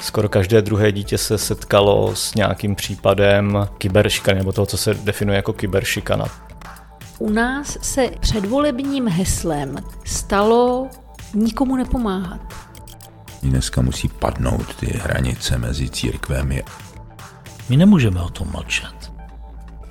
[0.00, 5.36] Skoro každé druhé dítě se setkalo s nějakým případem kyberšikany, nebo toho, co se definuje
[5.36, 6.24] jako kyberšikana.
[7.18, 10.88] U nás se předvolebním heslem stalo
[11.34, 12.40] nikomu nepomáhat.
[13.42, 16.64] Dneska musí padnout ty hranice mezi církvemi.
[17.68, 19.12] My nemůžeme o tom mlčet.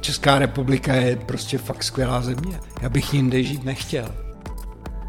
[0.02, 2.60] Česká republika je prostě fakt skvělá země.
[2.82, 4.25] Já bych jinde žít nechtěl.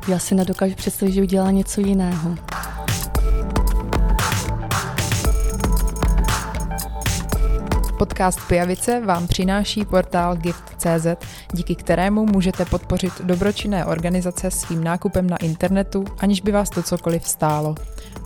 [0.09, 2.35] Já si nedokážu představit, že udělá něco jiného.
[7.99, 11.07] Podcast Pijavice vám přináší portál gift.cz,
[11.53, 17.29] díky kterému můžete podpořit dobročinné organizace svým nákupem na internetu, aniž by vás to cokoliv
[17.29, 17.75] stálo.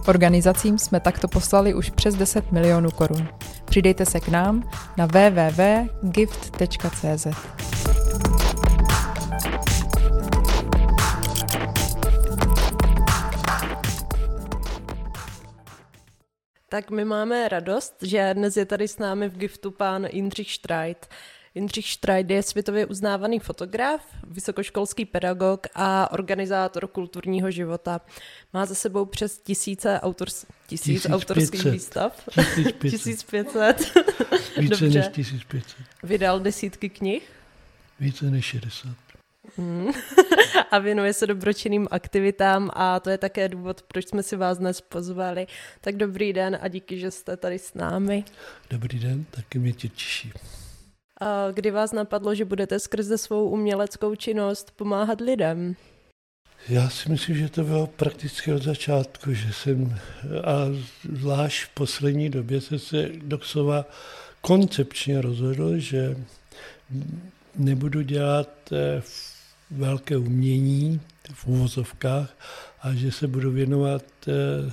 [0.06, 3.28] Organizacím jsme takto poslali už přes 10 milionů korun.
[3.64, 6.46] Přidejte se k nám na www.gift.cz.
[16.72, 21.08] Tak my máme radost, že dnes je tady s námi v giftu pán Jindřich Štrajt.
[21.54, 28.00] Jindřich Štrajt je světově uznávaný fotograf, vysokoškolský pedagog a organizátor kulturního života.
[28.52, 31.12] Má za sebou přes tisíce autors, tisíc 1500.
[31.12, 32.28] autorských výstav.
[32.82, 33.78] 1500.
[33.78, 34.06] 1500.
[34.58, 34.98] Více Dobře.
[34.98, 35.76] než 1500.
[36.02, 37.30] Vydal desítky knih
[38.00, 38.96] Více než 60.
[39.58, 39.88] Mm.
[40.70, 44.80] a věnuje se dobročinným aktivitám a to je také důvod, proč jsme si vás dnes
[44.80, 45.46] pozvali.
[45.80, 48.24] Tak dobrý den a díky, že jste tady s námi.
[48.70, 50.32] Dobrý den, taky mě tě těší.
[51.20, 55.76] A kdy vás napadlo, že budete skrze svou uměleckou činnost pomáhat lidem?
[56.68, 59.96] Já si myslím, že to bylo prakticky od začátku, že jsem,
[60.44, 60.54] a
[61.12, 63.84] zvlášť v poslední době se se doslova
[64.40, 66.16] koncepčně rozhodl, že
[67.56, 69.02] nebudu dělat eh,
[69.70, 71.00] velké umění
[71.34, 72.36] v úvozovkách
[72.82, 74.72] a že se budu věnovat eh,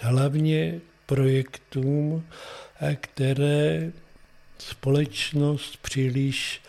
[0.00, 2.26] hlavně projektům,
[2.80, 3.92] eh, které
[4.58, 6.62] společnost příliš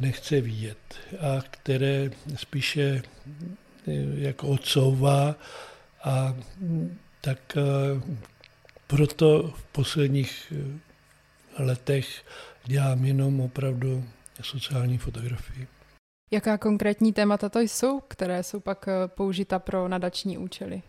[0.00, 0.78] nechce vidět
[1.20, 5.34] a které spíše eh, jako odsouvá
[6.04, 7.56] a mm, tak
[8.86, 10.52] proto v posledních
[11.58, 12.24] letech
[12.64, 14.04] dělám jenom opravdu
[14.42, 15.79] sociální fotografii.
[16.32, 20.82] Jaká konkrétní témata to jsou, které jsou pak eh, použita pro nadační účely?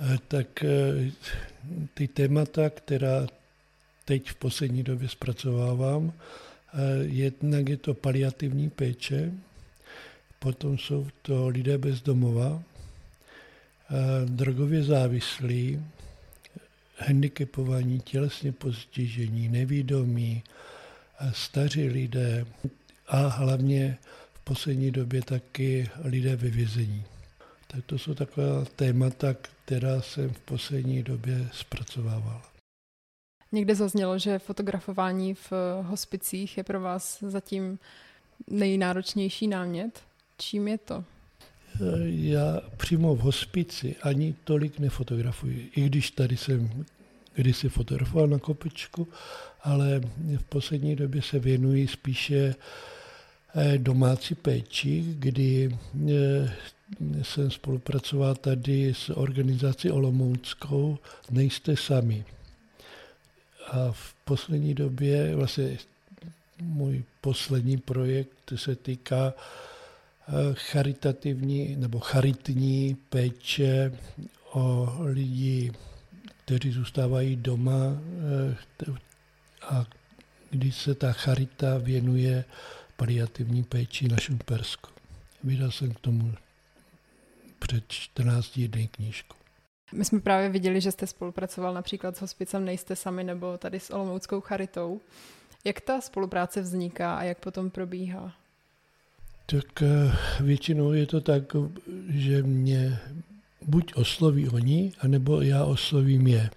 [0.00, 1.10] Eh, Tak eh,
[1.94, 3.26] ty témata, která
[4.04, 6.12] teď v poslední době zpracovávám,
[7.02, 9.32] jednak je to paliativní péče,
[10.38, 12.62] potom jsou to lidé bez domova,
[14.24, 15.86] drogově závislí,
[16.98, 20.42] handicapovaní, tělesně postižení, nevídomí,
[21.32, 22.46] staří lidé
[23.08, 23.98] a hlavně
[24.44, 27.04] poslední době taky lidé ve vězení.
[27.66, 29.34] Tak to jsou taková témata,
[29.64, 32.42] která jsem v poslední době zpracovával.
[33.52, 37.78] Někde zaznělo, že fotografování v eh, hospicích je pro vás zatím
[38.50, 40.00] nejnáročnější námět.
[40.38, 41.04] Čím je to?
[42.04, 46.84] Já přímo v hospici ani tolik nefotografuji, i když tady jsem
[47.34, 49.08] kdysi fotografoval na kopečku,
[49.62, 50.00] ale
[50.36, 52.54] v poslední době se věnuji spíše eh,
[53.76, 55.78] domácí péči, kdy
[56.12, 56.52] eh,
[57.22, 60.98] jsem spolupracoval tady s organizací Olomouckou
[61.30, 62.24] Nejste sami.
[63.70, 65.78] A v poslední době vlastně
[66.60, 73.92] můj poslední projekt se týká eh, charitativní nebo charitní péče
[74.52, 75.72] o lidi,
[76.44, 77.98] kteří zůstávají doma
[78.88, 78.92] eh,
[79.62, 79.86] a
[80.50, 82.44] když se ta charita věnuje
[82.96, 84.90] paliativní péči na Šumpersku.
[85.44, 86.34] Vydal jsem k tomu
[87.58, 89.36] před 14 dny knížku.
[89.92, 93.90] My jsme právě viděli, že jste spolupracoval například s hospicem Nejste sami nebo tady s
[93.90, 95.00] Olomouckou charitou.
[95.64, 98.32] Jak ta spolupráce vzniká a jak potom probíhá?
[99.46, 101.42] Tak eh, většinou je to tak,
[102.08, 102.98] že mě
[103.62, 106.50] buď osloví oni, anebo já oslovím je.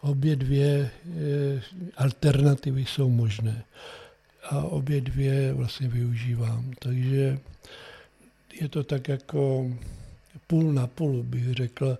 [0.00, 1.62] Obě dvě eh,
[1.96, 3.64] alternativy jsou možné
[4.50, 6.72] a obě dvě vlastně využívám.
[6.78, 7.38] Takže
[8.60, 9.70] je to tak jako
[10.46, 11.98] půl na půl, bych řekl.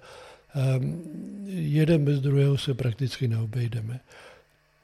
[0.55, 1.03] Ehm,
[1.49, 4.01] Jeden bez druhého se prakticky neobejdeme.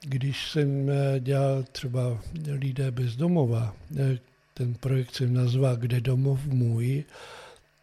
[0.01, 4.19] Když jsem eh, dělal třeba lidé bez domova, eh,
[4.55, 7.05] ten projekt jsem nazval Kde domov můj,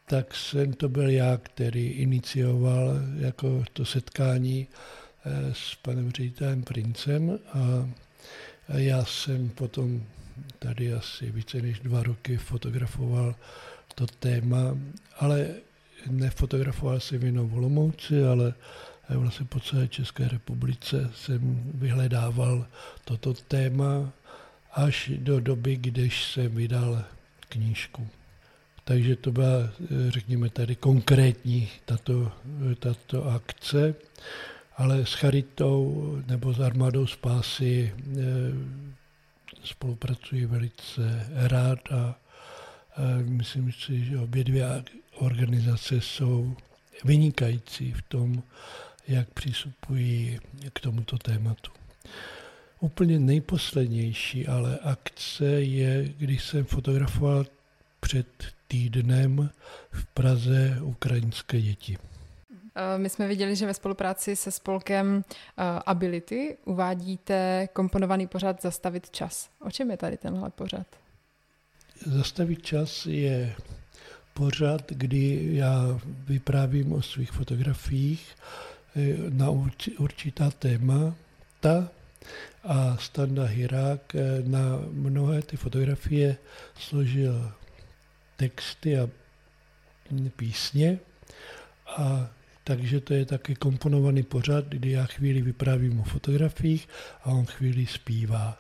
[0.06, 4.68] tak jsem to byl já, který inicioval jako to setkání
[5.26, 7.90] eh, s panem ředitelem Princem a
[8.77, 10.04] já jsem potom
[10.60, 13.36] tady asi více než dva roky fotografoval
[13.95, 14.77] to téma,
[15.19, 15.48] ale
[16.10, 18.54] nefotografoval jsem jenom v Olomouci, ale
[19.10, 22.68] vlastně po celé České republice jsem vyhledával
[23.06, 24.12] toto téma
[24.71, 27.04] až do doby, když jsem vydal
[27.50, 28.07] knížku.
[28.83, 29.69] Takže to byla,
[30.07, 32.31] řekněme tady, konkrétní tato,
[32.80, 33.95] tato akce,
[34.80, 38.22] ale s Charitou nebo s Armádou spásy eh,
[39.64, 42.16] spolupracuji velice rád a
[43.20, 44.84] myslím si, že obě dvě
[45.16, 46.56] organizace jsou
[47.04, 48.44] vynikající v tom,
[49.08, 50.40] jak přistupují
[50.74, 51.72] k tomuto tématu.
[52.80, 57.46] Úplně nejposlednější ale akce je, když jsem fotografoval
[58.00, 58.28] před
[58.68, 59.50] týdnem
[59.92, 61.98] v Praze ukrajinské děti.
[62.98, 65.24] My jsme viděli, že ve spolupráci se spolkem
[65.86, 69.50] Ability uvádíte komponovaný pořad Zastavit čas.
[69.62, 70.88] O čem je tady tenhle pořad?
[72.06, 73.56] Zastavit čas je
[74.34, 78.36] pořad, kdy já vyprávím o svých fotografiích
[78.96, 79.50] eh, na
[79.98, 81.90] určitá témata
[82.64, 86.38] a Standa Hirák eh, na mnohé ty fotografie
[86.76, 87.52] složil
[88.36, 89.10] texty a
[90.36, 91.00] písně
[91.88, 92.30] a
[92.69, 96.88] takže to je taky komponovaný pořad, kdy já chvíli vyprávím o fotografiích
[97.24, 98.57] a on chvíli zpívá.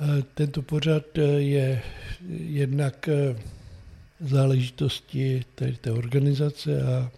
[0.00, 1.82] Eh, tento pořad eh, je
[2.30, 3.36] jednak eh,
[4.20, 7.10] záležitosti tady té organizace a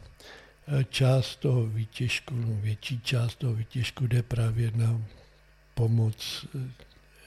[0.90, 5.00] část toho výtěžku, no větší část toho výtěžku jde právě na
[5.74, 6.46] pomoc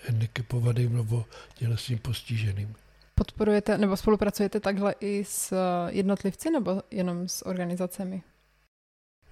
[0.07, 1.25] handicapovaným nebo
[1.55, 2.75] tělesným postiženým.
[3.15, 5.53] Podporujete nebo spolupracujete takhle i s
[5.87, 8.23] jednotlivci nebo jenom s organizacemi?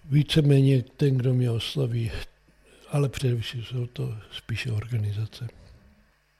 [0.09, 2.11] Víceméně ten, kdo mě osloví,
[2.91, 5.47] ale především jsou to spíše organizace.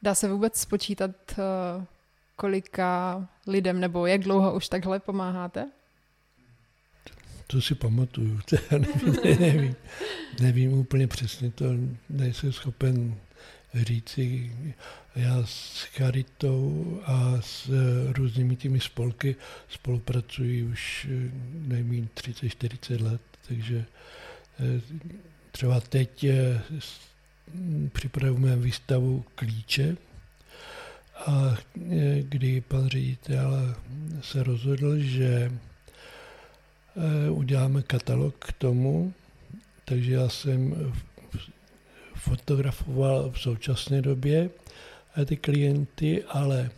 [0.02, 1.86] Dá se vůbec spočítat, eh,
[2.36, 5.72] kolika lidem nebo jak dlouho už takhle pomáháte?
[7.48, 9.76] To si pamatuju, to já nevím, nevím,
[10.42, 11.66] nevím úplně přesně, to
[12.10, 13.16] nejsem schopen
[13.74, 14.52] říci.
[15.16, 17.70] Já s Charitou a s
[18.12, 19.36] různými těmi spolky
[19.70, 21.08] spolupracuji už
[21.54, 23.86] nejméně 30-40 let, takže
[24.60, 24.82] eh,
[25.52, 26.62] třeba teď eh,
[27.94, 29.98] připravujeme výstavu klíče,
[31.16, 31.58] a
[31.92, 33.76] e, kdy pan ředitel
[34.22, 35.52] se rozhodl, že
[37.30, 39.14] uděláme katalog k tomu,
[39.86, 40.76] takže já jsem
[42.16, 44.50] fotografoval v současné době
[45.26, 46.70] ty klienty, ale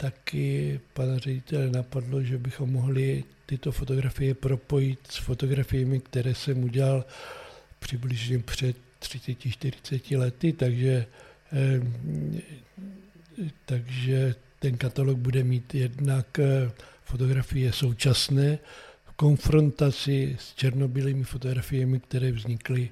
[0.00, 7.04] taky pana ředitele napadlo, že bychom mohli tyto fotografie propojit s fotografiemi, které jsem udělal
[7.78, 11.06] přibližně před 30-40 lety, takže,
[13.64, 16.70] takže ten katalog bude mít jednak eh,
[17.04, 18.58] fotografie současné
[19.04, 22.90] v konfrontaci s černobylými fotografiemi, které vznikly,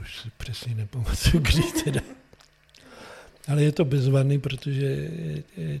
[0.00, 2.00] už si přesně nepamatuju, kdy teda.
[3.48, 5.10] Ale je to bezvadný, protože
[5.58, 5.80] eh,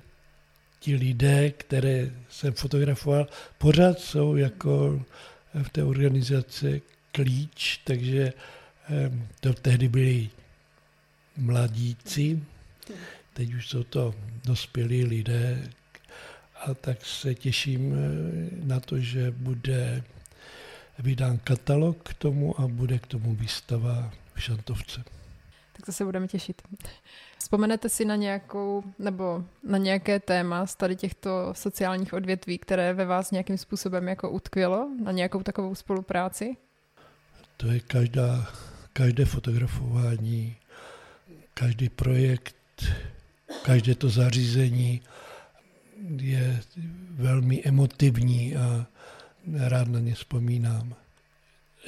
[0.80, 3.26] ti lidé, které jsem fotografoval,
[3.58, 5.04] pořád jsou jako
[5.62, 6.80] v té organizace
[7.12, 8.32] klíč, takže
[9.40, 10.28] to tehdy byli
[11.36, 12.42] mladíci,
[13.32, 14.14] teď už jsou to
[14.44, 15.68] dospělí lidé
[16.66, 20.02] a tak se těším eh, na to, že bude
[20.98, 25.04] vydán katalog k tomu a bude k tomu výstava v Šantovce.
[25.72, 26.62] Tak to se budeme těšit.
[27.38, 33.04] Vzpomenete si na nějakou, nebo na nějaké téma z tady těchto sociálních odvětví, které ve
[33.04, 36.56] vás nějakým způsobem jako utkvělo, na nějakou takovou spolupráci?
[37.56, 38.46] To je každá,
[38.92, 40.56] každé fotografování,
[41.54, 42.56] každý projekt,
[43.62, 45.02] každé to zařízení
[46.16, 46.60] je
[47.10, 48.86] velmi emotivní a
[49.68, 50.94] rád na ně vzpomínám.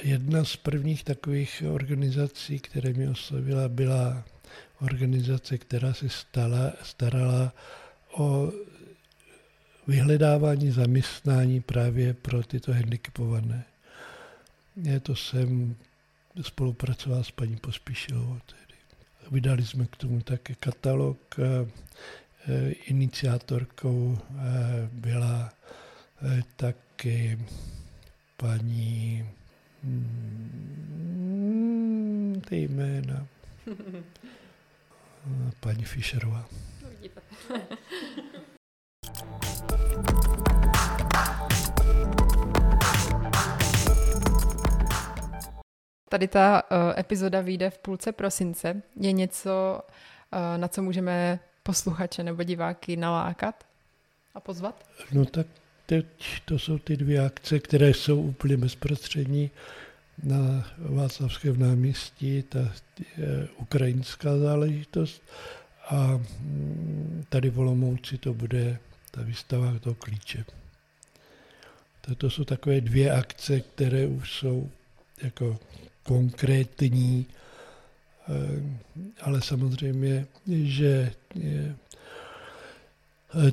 [0.03, 4.23] Jedna z prvních takových organizací, které mi oslovila, byla
[4.81, 7.53] organizace, která se stala, starala
[8.11, 8.51] o
[9.87, 13.65] vyhledávání zaměstnání právě pro tyto handicapované.
[14.83, 15.75] Já to jsem
[16.41, 18.39] spolupracoval s paní Pospíšilovou.
[18.45, 18.79] Tedy.
[19.31, 21.35] Vydali jsme k tomu také katalog.
[21.39, 21.67] E,
[22.71, 25.53] iniciátorkou e, byla
[26.55, 27.37] také
[28.37, 29.25] paní
[29.85, 31.61] hmm,
[32.49, 33.27] ty jména.
[35.59, 36.45] Paní Fischerová.
[46.09, 48.81] Tady ta uh, epizoda vyjde v půlce prosince.
[48.95, 49.81] Je něco,
[50.33, 53.63] uh, na co můžeme posluchače nebo diváky nalákat?
[54.35, 54.83] A pozvat?
[55.11, 55.47] No tak
[55.85, 56.05] teď
[56.45, 59.51] to jsou ty dvě akce, které jsou úplně bezprostřední
[60.23, 62.71] na Václavském náměstí, ta
[63.57, 65.21] ukrajinská záležitost
[65.89, 68.77] a mm, tady v Olomouci to bude
[69.11, 70.45] ta výstava toho klíče.
[72.17, 74.69] To jsou takové dvě akce, které už jsou
[75.21, 75.59] jako
[76.03, 78.63] konkrétní, eh,
[79.21, 80.25] ale samozřejmě,
[80.63, 81.11] že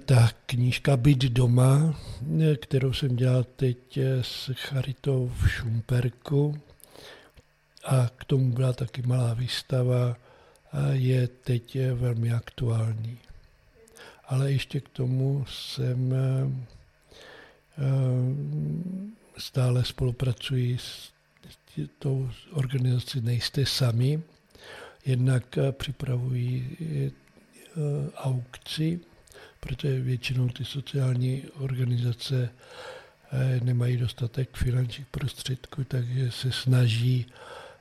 [0.04, 2.00] ta knížka Být doma,
[2.40, 6.60] eh, kterou jsem dělal teď s Charitou v Šumperku
[7.84, 10.16] a k tomu byla taky malá výstava,
[10.92, 13.18] je teď velmi aktuální.
[14.24, 16.14] Ale ještě k tomu jsem
[19.38, 21.12] stále spolupracuji s
[21.98, 24.22] tou organizací Nejste sami.
[25.06, 26.76] Jednak připravují
[28.16, 29.00] aukci,
[29.66, 32.50] protože většinou ty sociální organizace
[33.62, 37.26] nemají dostatek finančních prostředků, takže se snaží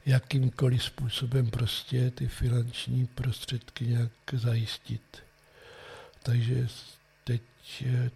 [0.06, 5.24] jakýmkoliv způsobem prostě ty finanční prostředky nějak zajistit.
[6.24, 6.68] Takže
[7.24, 7.42] teď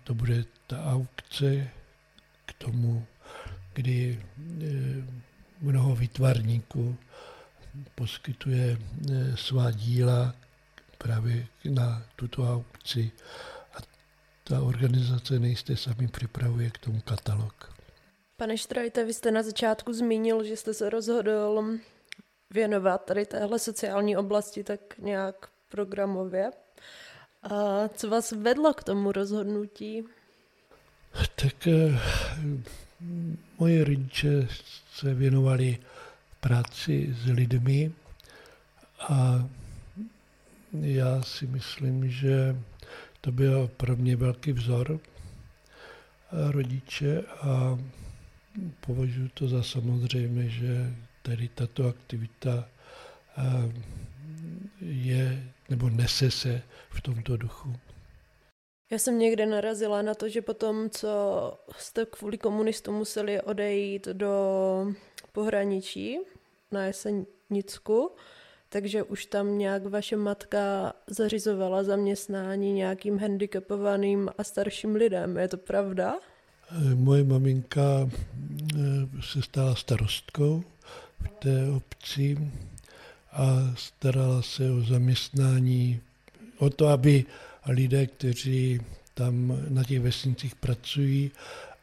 [0.03, 1.67] to bude ta aukce
[2.45, 3.05] k tomu,
[3.73, 4.21] kdy
[5.61, 6.97] mnoho výtvarníků
[7.95, 8.77] poskytuje
[9.35, 10.35] svá díla
[10.97, 13.11] právě na tuto aukci
[14.49, 17.73] ta organizace nejste sami připravuje k tomu katalog.
[18.37, 21.63] Pane Štrajte, vy jste na začátku zmínil, že jste se rozhodl
[22.49, 26.51] věnovat tady téhle sociální oblasti tak nějak programově.
[27.43, 30.03] A co vás vedlo k tomu rozhodnutí?
[31.35, 31.99] Tak eh,
[33.59, 34.47] moje rodiče
[34.93, 35.77] se věnovali
[36.39, 37.91] práci s lidmi
[38.99, 39.47] a
[40.81, 42.55] já si myslím, že
[43.25, 44.99] to byl pro mě velký vzor
[46.51, 47.79] rodiče a
[48.79, 52.69] považuji to za samozřejmé, že tady tato aktivita
[54.81, 57.75] je nebo nese se v tomto duchu.
[58.91, 61.09] Já jsem někde narazila na to, že potom, co
[61.77, 64.87] jste kvůli komunistům museli odejít do
[65.31, 66.19] pohraničí
[66.71, 68.11] na Jesenicku,
[68.75, 75.37] takže už tam nějak vaše matka zařizovala zaměstnání nějakým handicapovaným a starším lidem.
[75.37, 76.15] Je to pravda?
[76.95, 78.77] Moje maminka eh,
[79.21, 80.63] se stala starostkou
[81.19, 82.51] v té obci
[83.31, 86.01] a starala se o zaměstnání,
[86.57, 87.25] o to, aby
[87.67, 88.81] lidé, kteří
[89.13, 91.31] tam na těch vesnicích pracují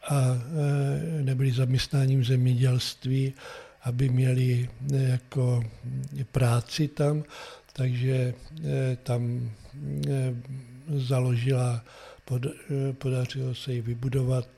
[0.08, 3.34] a eh, nebyli zaměstnáním zemědělství,
[3.84, 5.64] aby měli eh, jako
[6.32, 7.24] práci tam,
[7.72, 8.34] takže
[9.02, 9.50] tam
[10.88, 11.84] založila,
[12.98, 14.48] podařilo se jí vybudovat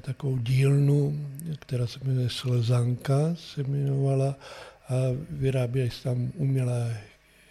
[0.00, 1.28] takovou dílnu,
[1.58, 4.36] která se jmenuje Slezanka, se jmenovala
[4.88, 4.94] a
[5.30, 7.00] vyráběli se tam umělé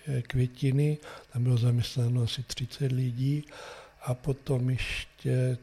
[0.08, 0.98] eh, květiny,
[1.34, 3.44] tam bylo zaměstnáno asi 30 lidí
[4.02, 5.58] a potom ještě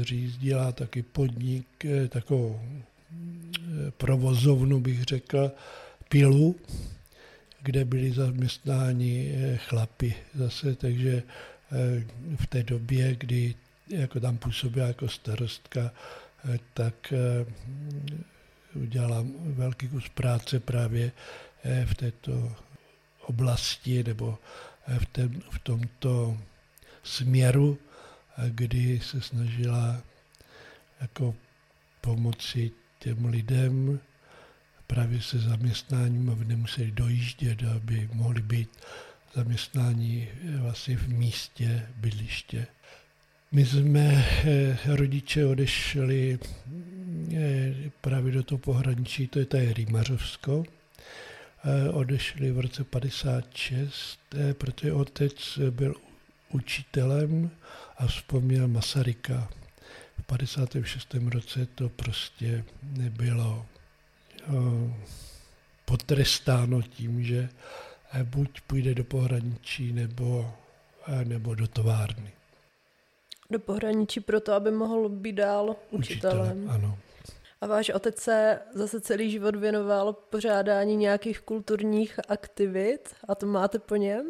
[0.00, 2.82] řízdila taky podnik, eh, takovou eh,
[3.96, 5.52] provozovnu bych řekl,
[6.08, 6.56] pilu,
[7.62, 11.22] kde byli zaměstnáni chlapi zase, takže
[12.36, 13.54] v té době, kdy
[13.92, 15.92] jako tam působila jako starostka,
[16.54, 17.46] eh, tak eh,
[18.74, 21.12] udělala velký kus práce právě
[21.64, 22.56] eh, v této
[23.20, 24.38] oblasti nebo
[24.98, 26.38] v, ten, v tomto
[27.02, 27.78] směru,
[28.48, 30.02] kdy se snažila
[31.00, 31.34] jako
[32.00, 32.70] pomoci
[33.02, 34.00] těm lidem
[34.86, 38.70] právě se zaměstnáním, aby nemuseli dojíždět, aby mohli být
[39.34, 40.28] zaměstnání
[40.60, 42.66] vlastně v místě bydliště.
[43.52, 46.38] My jsme eh, rodiče odešli
[47.34, 50.64] eh, právě do toho pohraničí, to je tady Rýmařovsko.
[51.64, 54.18] Eh, odešli v roce 56,
[54.52, 55.94] protože otec byl
[56.50, 57.50] učitelem
[57.98, 59.48] a vzpomněl Masaryka.
[60.32, 61.14] V 56.
[61.14, 63.66] roce to prostě nebylo
[65.84, 67.48] potrestáno tím, že
[68.24, 70.54] buď půjde do pohraničí nebo,
[71.24, 72.32] nebo do továrny
[73.50, 76.40] do pohraničí proto, aby mohl být dál učitelem.
[76.40, 76.98] učitelem ano.
[77.62, 83.78] A váš otec se zase celý život věnoval pořádání nějakých kulturních aktivit a to máte
[83.78, 84.26] po něm?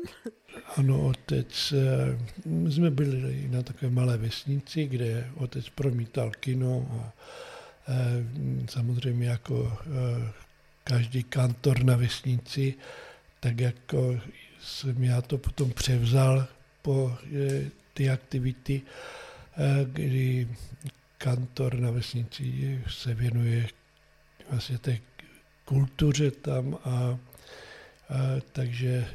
[0.77, 1.75] Ano, otec,
[2.47, 7.12] my jsme byli na takové malé vesnici, kde otec promítal kino a
[8.69, 9.73] samozřejmě jako
[10.85, 12.75] každý kantor na vesnici,
[13.41, 14.21] tak jako
[14.61, 16.47] jsem já to potom převzal
[16.83, 17.12] po
[17.95, 18.83] ty aktivity,
[19.85, 20.49] kdy
[21.23, 23.69] kantor na vesnici se věnuje
[24.50, 24.99] vlastně té
[25.64, 27.19] kultuře tam a, a
[28.52, 29.07] takže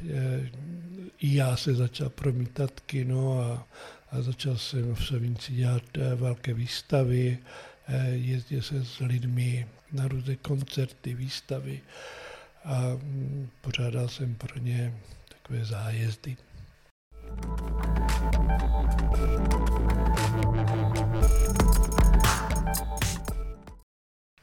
[1.18, 3.66] i já se začal promítat kino a,
[4.10, 7.38] a začal jsem v Savinci dělat velké výstavy,
[8.12, 11.80] jezdil se s lidmi na různé koncerty, výstavy
[12.64, 14.94] a mm, pořádal jsem pro ně
[15.28, 16.36] takové zájezdy.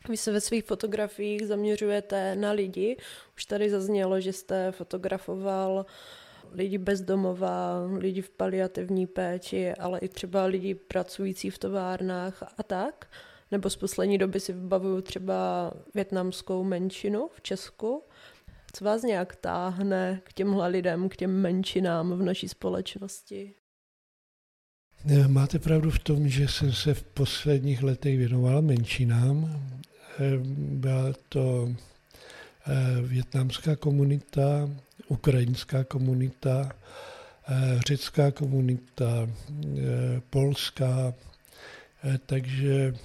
[0.09, 2.97] Vy se ve svých fotografiích zaměřujete na lidi.
[3.35, 5.85] Už tady zaznělo, že jste fotografoval
[6.51, 13.07] lidi bezdomova, lidi v paliativní péči, ale i třeba lidi pracující v továrnách a tak.
[13.51, 18.03] Nebo z poslední doby si vybavuju třeba větnamskou menšinu v Česku.
[18.73, 23.53] Co vás nějak táhne k těmhle lidem, k těm menšinám v naší společnosti?
[25.27, 29.61] Máte pravdu v tom, že jsem se v posledních letech věnoval menšinám.
[30.57, 31.75] Byla to
[32.67, 34.69] eh, větnamská komunita,
[35.07, 36.71] ukrajinská komunita,
[37.47, 39.29] eh, řecká komunita,
[39.77, 41.13] eh, polská,
[42.25, 42.95] takže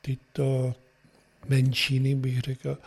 [0.00, 0.74] tyto
[1.48, 2.78] menšiny, bych řekl,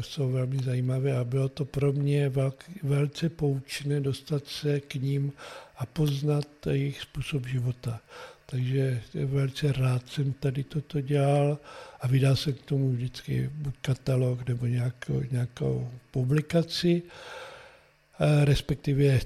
[0.00, 5.32] jsou velmi zajímavé a bylo to pro mě velk, velce poučné dostat se k ním
[5.78, 8.00] a poznat jejich způsob života.
[8.46, 11.58] Takže velice rád jsem tady toto dělal
[12.00, 17.02] a vydal jsem k tomu vždycky katalog nebo nějakou, nějakou publikaci,
[18.44, 19.20] respektive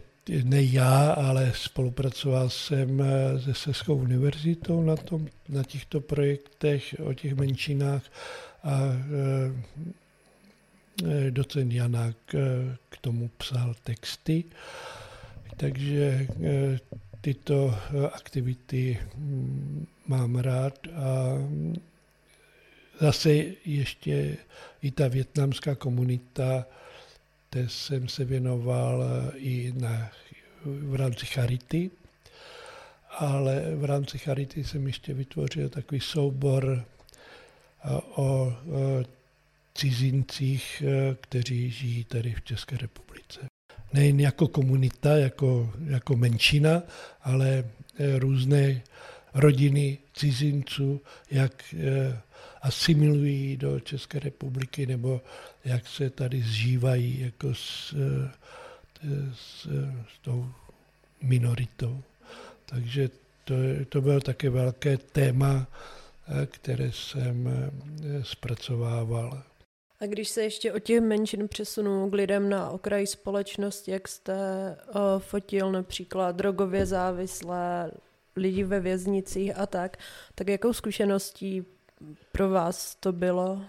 [0.45, 3.03] ne já, ale spolupracoval jsem
[3.43, 8.03] se Seskou univerzitou na, tom, na těchto projektech o těch menšinách
[8.65, 8.81] a
[11.05, 12.17] e, docent Janák
[12.89, 14.45] k tomu psal texty.
[15.57, 16.29] Takže
[17.21, 21.39] tyto eh, aktivity mm, mám rád a
[23.01, 23.31] zase
[23.65, 24.37] ještě
[24.83, 26.67] i ta větnamská komunita,
[27.51, 30.11] té jsem se věnoval eh, i na,
[30.65, 31.91] v rámci Charity,
[33.11, 36.85] ale v rámci Charity jsem ještě vytvořil takový soubor
[37.85, 38.57] eh, o
[39.75, 40.83] cizincích,
[41.21, 43.48] kteří žijí tady v České republice
[43.93, 46.83] nejen jako komunita, jako, jako menšina,
[47.23, 47.65] ale
[47.99, 48.83] eh, různé
[49.35, 52.21] rodiny cizinců, jak eh,
[52.63, 55.21] asimilují do České republiky nebo
[55.65, 58.31] jak se tady zžívají jako s, eh,
[59.35, 59.69] s,
[60.09, 60.51] s tou
[61.23, 62.03] minoritou.
[62.67, 63.11] Takže
[63.45, 63.55] to,
[63.89, 65.67] to bylo také velké téma,
[66.51, 67.49] které jsem
[68.23, 69.43] zpracovával.
[70.01, 74.35] A když se ještě o těch menšin přesunu k lidem na okraji společnosti, jak jste
[74.89, 77.91] uh, fotil například drogově závislé,
[78.37, 79.97] lidi ve věznicích a tak,
[80.35, 81.65] tak jakou zkušeností
[82.33, 83.63] pro vás to bylo?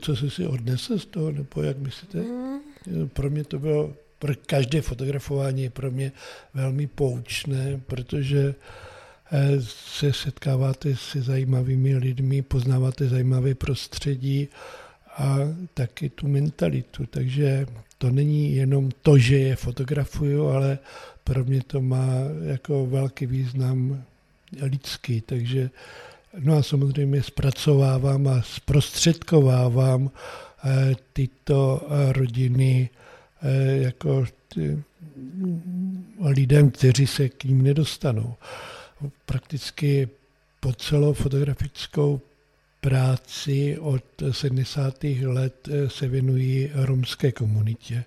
[0.00, 2.18] Co jsi si odnesl z toho, nebo jak myslíte?
[2.18, 2.60] Mm.
[3.08, 6.12] Pro mě to bylo, pro každé fotografování je pro mě
[6.54, 8.54] velmi poučné, protože
[9.32, 14.48] eh, se setkáváte se zajímavými lidmi, poznáváte zajímavé prostředí,
[15.18, 15.38] a
[15.74, 17.06] taky tu mentalitu.
[17.06, 17.66] Takže
[17.98, 20.78] to není jenom to, že je fotografuju, ale
[21.24, 22.06] pro mě to má
[22.42, 24.04] jako velký význam
[24.62, 25.20] lidský.
[25.20, 25.70] Takže
[26.38, 30.10] no a samozřejmě zpracovávám a zprostředkovávám
[30.64, 32.90] eh, tyto eh, rodiny
[33.42, 34.24] eh, jako
[36.20, 38.34] lidem, kteří se k ním nedostanou.
[39.26, 40.08] Prakticky
[40.60, 42.20] po celou fotografickou
[42.80, 45.04] práci od 70.
[45.24, 48.04] let eh, se věnují romské komunitě.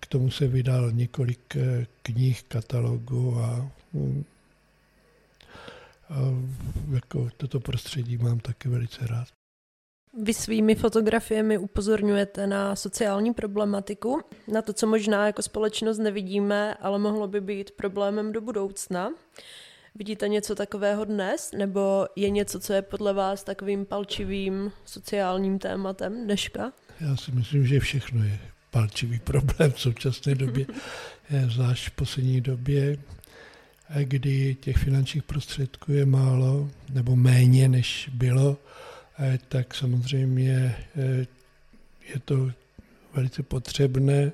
[0.00, 4.24] K tomu se vydal několik eh, knih, katalogů a, mm,
[6.10, 6.14] a
[6.94, 9.28] jako toto prostředí mám taky velice rád.
[10.22, 16.98] Vy svými fotografiemi upozorňujete na sociální problematiku, na to, co možná jako společnost nevidíme, ale
[16.98, 19.10] mohlo by být problémem do budoucna.
[19.98, 21.50] Vidíte něco takového dnes?
[21.56, 26.72] Nebo je něco, co je podle vás takovým palčivým sociálním tématem dneška?
[27.00, 28.38] Já si myslím, že všechno je
[28.70, 30.66] palčivý problém v současné době,
[31.46, 32.98] zvlášť v poslední době,
[34.02, 38.56] kdy těch finančních prostředků je málo nebo méně, než bylo,
[39.48, 41.26] tak samozřejmě eh,
[42.14, 42.50] je to
[43.14, 44.32] velice potřebné,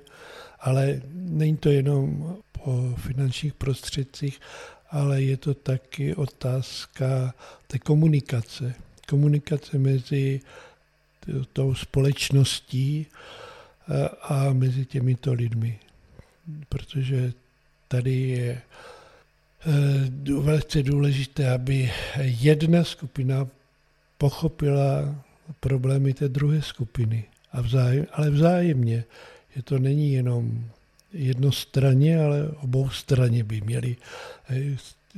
[0.60, 4.40] ale není to jenom o finančních prostředcích,
[4.90, 7.34] ale je to taky otázka
[7.66, 8.74] té komunikace.
[9.08, 10.40] Komunikace mezi
[11.52, 13.06] tou společností
[14.22, 15.78] a mezi těmito lidmi.
[16.68, 17.32] Protože
[17.88, 18.62] tady je
[19.66, 21.90] eh, velice důležité, aby
[22.22, 23.46] jedna skupina
[24.18, 25.14] pochopila
[25.60, 27.24] problémy té druhé skupiny.
[27.52, 29.04] A vzájem, ale vzájemně.
[29.56, 30.64] Je to není jenom
[31.12, 33.96] jednostranně, ale obou straně by měli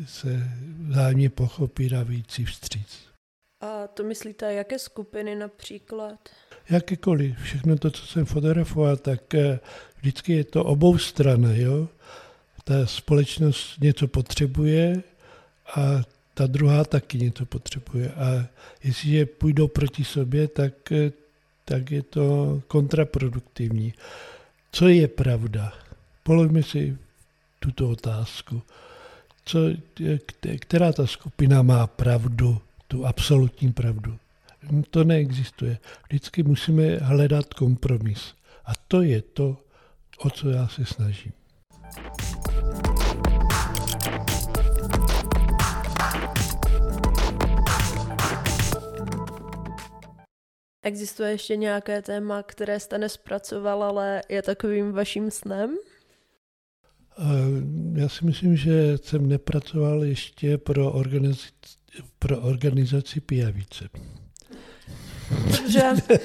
[0.06, 0.48] se
[0.88, 3.12] vzájemně pochopit a víc si vstříc.
[3.60, 6.28] A to myslíte, jaké skupiny například?
[6.70, 7.38] Jakékoliv.
[7.38, 9.60] Všechno to, co jsem fotografoval, tak eh,
[9.96, 11.60] vždycky je to obou strany.
[11.60, 11.88] Jo?
[12.64, 15.02] Ta společnost něco potřebuje
[15.74, 16.02] a
[16.34, 18.10] ta druhá taky něco potřebuje.
[18.12, 18.46] A
[18.84, 21.12] jestliže půjdou proti sobě, tak, eh,
[21.64, 23.94] tak je to kontraproduktivní.
[24.72, 25.81] Co je pravda?
[26.22, 26.98] Položme si
[27.58, 28.62] tuto otázku.
[29.44, 29.58] Co,
[30.58, 34.18] která ta skupina má pravdu, tu absolutní pravdu?
[34.90, 35.78] To neexistuje.
[36.08, 38.34] Vždycky musíme hledat kompromis.
[38.64, 39.56] A to je to,
[40.18, 41.32] o co já se snažím.
[50.84, 55.78] Existuje ještě nějaké téma, které jste nespracoval, ale je takovým vaším snem?
[57.94, 61.48] Já si myslím, že jsem nepracoval ještě pro organizaci,
[62.18, 63.88] pro organizaci Pijavice.
[65.56, 65.94] Dobře.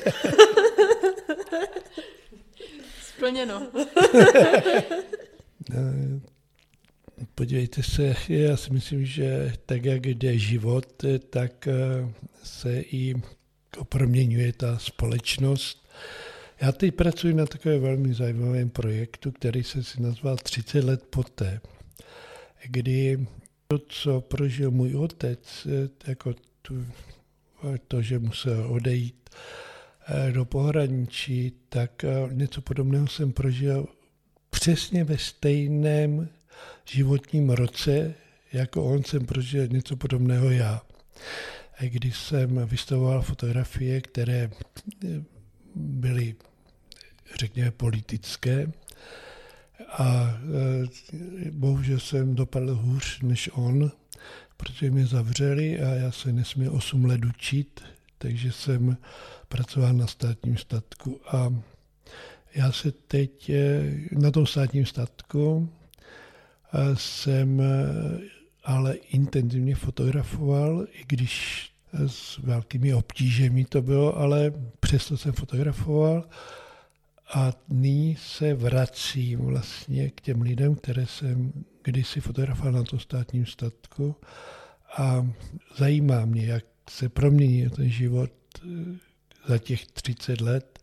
[3.02, 3.67] Splněno.
[7.36, 11.67] Podívejte se, já si myslím, že tak, jak jde život, tak
[12.43, 13.15] se i
[13.89, 15.88] proměňuje ta společnost.
[16.62, 21.62] Já teď pracuji na takovém velmi zajímavém projektu, který se si nazval 30 let poté,
[22.65, 23.28] kdy
[23.67, 25.67] to, co prožil můj otec,
[26.08, 26.86] jako tu,
[27.88, 29.30] to, že musel odejít
[30.08, 33.88] eh, do pohraničí, tak eh, něco podobného jsem prožil
[34.50, 36.30] přesně ve stejném
[36.86, 38.13] životním roce,
[38.54, 40.82] jako on jsem prožil něco podobného já.
[41.80, 44.50] Když jsem vystavoval fotografie, které
[45.06, 45.37] eh,
[45.78, 46.36] byly,
[47.40, 48.72] řekněme, politické,
[49.92, 50.38] a
[51.52, 53.92] bohužel jsem dopadl hůř než on,
[54.58, 57.82] protože mě zavřeli a já se nesměl 8 let učit,
[58.18, 58.98] takže jsem
[59.48, 61.22] pracoval na státním statku.
[61.28, 61.54] A
[62.56, 63.52] já se teď
[64.12, 65.70] na tom státním statku
[66.94, 67.62] jsem
[68.63, 71.70] ale intenzivně fotografoval, i když
[72.08, 76.23] s velkými obtížemi to bylo, ale přesto jsem fotografoval
[77.34, 83.45] a nyní se vracím vlastně k těm lidem, které jsem kdysi fotografoval na tom státním
[83.45, 84.15] statku.
[84.97, 85.28] A
[85.78, 88.32] zajímá mě, jak se promění ten život
[88.63, 88.67] eh,
[89.47, 90.80] za těch 30 let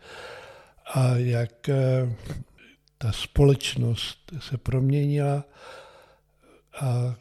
[0.94, 2.16] a jak eh,
[2.98, 5.44] ta společnost se proměnila
[6.80, 7.14] a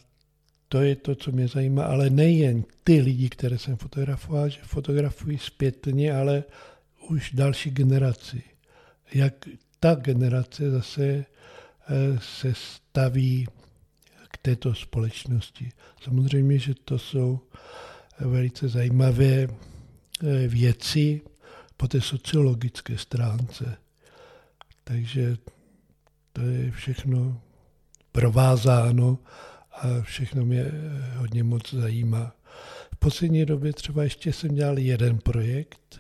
[0.73, 5.37] to je to, co mě zajímá, ale nejen ty lidi, které jsem fotografoval, že fotografují
[5.37, 6.43] zpětně, ale
[7.09, 8.43] už další generaci.
[9.13, 9.33] Jak
[9.79, 11.25] ta generace zase eh,
[12.19, 13.47] se staví
[14.27, 15.69] k této společnosti.
[16.03, 17.39] Samozřejmě, že to jsou
[18.19, 21.21] velice zajímavé eh, věci
[21.77, 23.77] po té sociologické stránce.
[24.83, 25.37] Takže
[26.33, 27.41] to je všechno
[28.11, 29.19] provázáno
[29.73, 32.35] a všechno mě eh, hodně moc zajímá.
[32.93, 35.99] V poslední době třeba ještě jsem dělal jeden projekt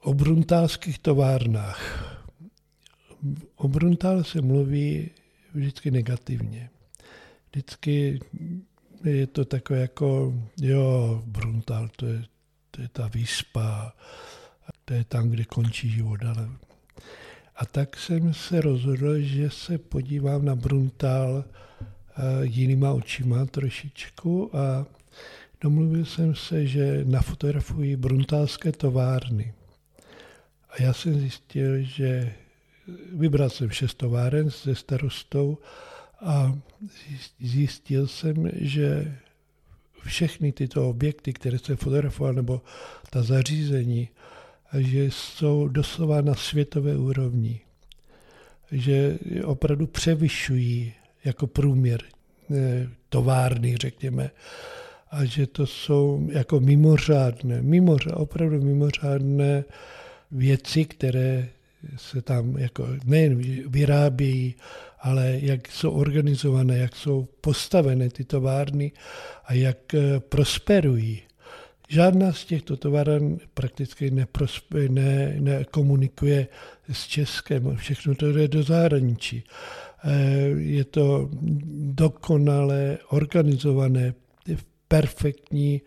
[0.00, 1.80] o bruntálských továrnách.
[3.56, 5.10] O Bruntále se mluví
[5.54, 6.70] vždycky negativně.
[7.50, 8.20] Vždycky
[9.04, 12.24] je to takové jako, jo, Bruntál, to je,
[12.70, 13.92] to je ta výspa,
[14.84, 16.20] to je tam, kde končí život.
[16.24, 16.48] Ale...
[17.56, 21.44] A tak jsem se rozhodl, že se podívám na Bruntál
[22.42, 24.86] jinýma očima trošičku a
[25.60, 29.54] domluvil jsem se, že nafotografuji bruntálské továrny.
[30.70, 32.32] A já jsem zjistil, že
[33.12, 35.58] vybral jsem šest továren se starostou
[36.20, 36.58] a
[37.40, 39.16] zjistil jsem, že
[40.04, 42.62] všechny tyto objekty, které jsem fotografoval, nebo
[43.10, 44.08] ta zařízení,
[44.78, 47.60] že jsou doslova na světové úrovni.
[48.72, 50.94] Že opravdu převyšují
[51.24, 52.00] jako průměr
[52.54, 54.30] eh, továrny, řekněme.
[55.10, 59.64] A že to jsou jako mimořádné, mimořádné, opravdu mimořádné
[60.30, 61.48] věci, které
[61.96, 64.54] se tam jako nejen vyrábějí,
[65.00, 68.92] ale jak jsou organizované, jak jsou postavené ty továrny
[69.44, 71.22] a jak eh, prosperují.
[71.88, 74.10] Žádná z těchto továren prakticky
[75.38, 76.46] nekomunikuje ne,
[76.88, 79.44] ne s Českem, všechno to jde do zahraničí.
[80.56, 81.30] Je to
[81.94, 84.14] dokonale organizované,
[84.88, 85.82] perfektní,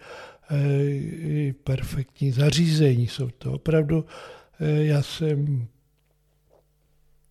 [1.64, 3.52] perfektní zařízení jsou to.
[3.52, 4.06] Opravdu
[4.60, 5.68] já jsem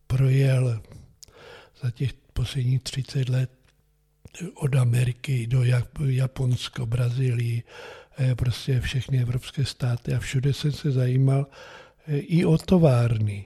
[0.06, 0.80] projel
[1.82, 3.50] za těch posledních 30 let
[4.54, 5.62] od Ameriky do
[6.06, 7.62] Japonsko, Brazílii,
[8.18, 11.46] eh, prostě všechny evropské státy a všude jsem se zajímal
[12.06, 13.44] eh, i o továrny.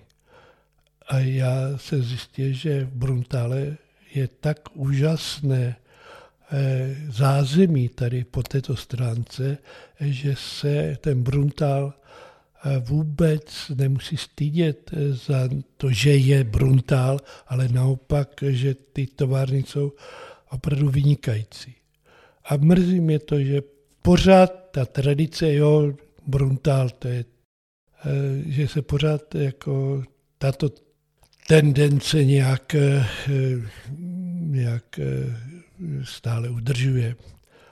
[1.10, 3.76] A já se zjistil, že v Bruntále
[4.14, 5.76] je tak úžasné
[6.52, 9.58] eh, zázemí tady po této stránce,
[10.00, 11.94] že se ten Bruntál
[12.80, 19.92] vůbec nemusí stydět za to, že je Bruntál, ale naopak, že ty továrny jsou
[20.50, 21.74] opravdu vynikající.
[22.44, 23.62] A mrzí mě to, že
[24.02, 25.92] pořád ta tradice, jo,
[26.26, 27.24] Bruntál, to je,
[28.04, 30.04] eh, že se pořád jako
[30.38, 30.70] tato
[31.50, 33.06] tendence nějak, eh,
[34.38, 35.36] nějak eh,
[36.04, 37.16] stále udržuje.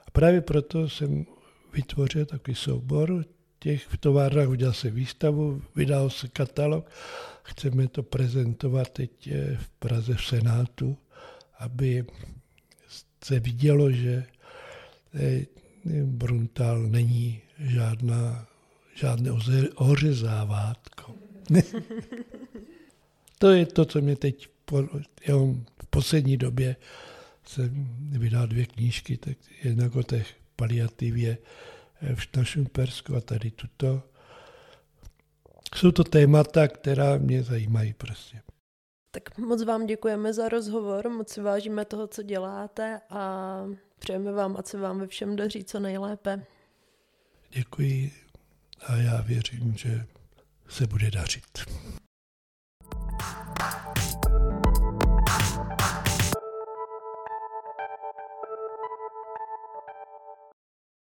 [0.07, 1.27] A právě proto jsem
[1.73, 3.25] vytvořil takový soubor
[3.59, 6.91] těch v továrnách, udělal se výstavu, vydal se katalog,
[7.43, 10.97] chceme to prezentovat teď v Praze v Senátu,
[11.59, 12.05] aby
[13.25, 14.25] se vidělo, že
[15.15, 15.47] eh,
[16.05, 18.47] Bruntal není žádná,
[18.95, 19.31] žádné
[19.75, 21.15] ořezávátko.
[23.39, 24.83] to je to, co mě teď po,
[25.83, 26.77] v poslední době
[27.45, 31.39] jsem vydal dvě knížky, tak jednak o těch paliativě
[32.03, 34.03] eh, v našem Persku a tady tuto.
[35.75, 38.43] Jsou to témata, která mě zajímají prostě.
[39.11, 43.65] Tak moc vám děkujeme za rozhovor, moc si vážíme toho, co děláte a
[43.99, 46.45] přejeme vám, ať se vám ve všem daří co nejlépe.
[47.51, 48.13] Děkuji
[48.87, 50.07] a já věřím, že
[50.69, 51.45] se bude dařit.